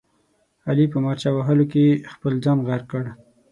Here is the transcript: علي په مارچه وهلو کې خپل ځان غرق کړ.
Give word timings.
علي 0.69 0.85
په 0.93 0.97
مارچه 1.05 1.29
وهلو 1.33 1.65
کې 1.71 1.83
خپل 2.13 2.33
ځان 2.43 2.57
غرق 2.67 2.85
کړ. 2.91 3.03